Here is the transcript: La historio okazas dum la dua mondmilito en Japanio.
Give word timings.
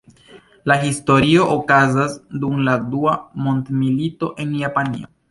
La 0.69 0.75
historio 0.83 1.43
okazas 1.55 2.15
dum 2.45 2.63
la 2.69 2.73
dua 2.93 3.13
mondmilito 3.49 4.31
en 4.45 4.57
Japanio. 4.63 5.11